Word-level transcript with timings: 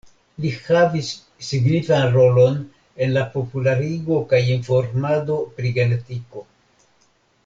Li 0.43 0.51
havis 0.67 1.09
signifan 1.47 2.05
rolon 2.15 2.55
en 3.07 3.13
la 3.17 3.25
popularigo 3.35 4.17
kaj 4.31 4.39
informado 4.55 5.37
pri 5.59 5.73
genetiko. 5.81 6.43